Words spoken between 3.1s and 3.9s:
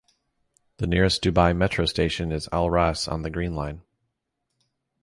the Green Line.